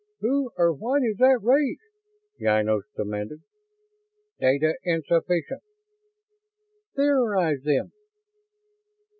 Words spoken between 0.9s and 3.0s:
is that race?" Ynos